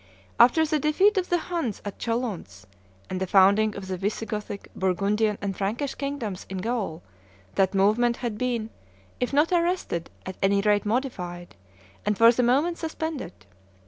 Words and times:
After 0.39 0.65
the 0.65 0.79
defeat 0.79 1.15
of 1.19 1.29
the 1.29 1.37
Huns 1.37 1.79
at 1.85 1.99
Chalons, 1.99 2.65
and 3.07 3.19
the 3.21 3.27
founding 3.27 3.75
of 3.75 3.87
the 3.87 3.97
Visigothic, 3.97 4.67
Burgundian, 4.75 5.37
and 5.43 5.55
Frankish 5.55 5.93
kingdoms 5.93 6.47
in 6.49 6.57
Gaul, 6.57 7.03
that 7.53 7.75
movement 7.75 8.17
had 8.17 8.35
been, 8.35 8.71
if 9.19 9.31
not 9.31 9.51
arrested, 9.51 10.09
at 10.25 10.37
any 10.41 10.61
rate 10.61 10.87
modified, 10.87 11.55
and 12.03 12.17
for 12.17 12.31
the 12.31 12.41
moment 12.41 12.79
suspended. 12.79 13.45